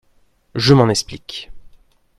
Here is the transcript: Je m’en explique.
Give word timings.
Je 0.55 0.73
m’en 0.73 0.89
explique. 0.89 1.51